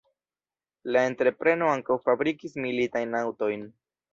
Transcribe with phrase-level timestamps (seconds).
[0.95, 3.71] La entrepreno ankaŭ fabrikis militajn aŭtojn.